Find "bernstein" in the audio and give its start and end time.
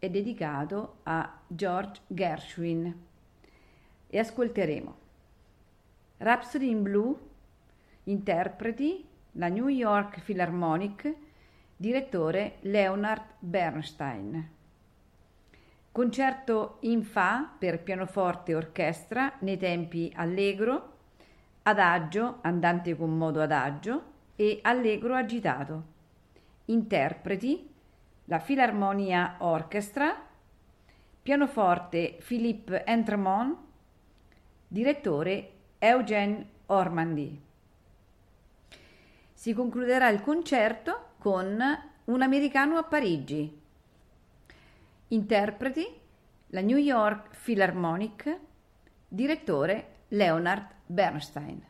13.38-14.50, 50.86-51.69